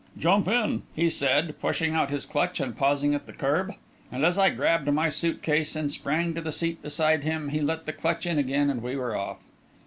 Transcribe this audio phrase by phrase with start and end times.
[0.17, 3.75] "Jump in," he said, pushing out his clutch and pausing at the curb;
[4.11, 7.61] and as I grabbed my suit case and sprang to the seat beside him, he
[7.61, 9.43] let the clutch in again and we were off.